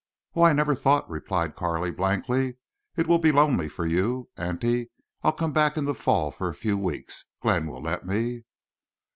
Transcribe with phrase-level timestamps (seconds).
[0.35, 2.57] "Oh, I never thought!" replied Carley, blankly.
[2.97, 4.29] "It will be lonely for you.
[4.35, 4.89] Auntie,
[5.21, 7.25] I'll come back in the fall for a few weeks.
[7.39, 8.45] Glenn will let me."